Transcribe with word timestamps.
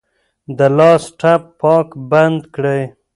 د 0.57 0.59
لاس 0.77 1.03
ټپ 1.19 1.43
پاک 1.61 1.87
بند 2.09 2.41
کړئ. 2.55 2.81